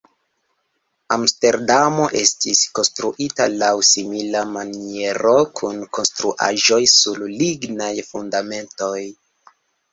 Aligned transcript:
Amsterdamo 1.15 2.07
estis 2.21 2.61
konstruita 2.79 3.47
laŭ 3.65 3.69
simila 3.91 4.43
maniero, 4.55 5.37
kun 5.61 5.85
konstruaĵoj 6.01 6.83
sur 6.97 7.25
lignaj 7.39 7.95
fundamentoj. 8.11 8.99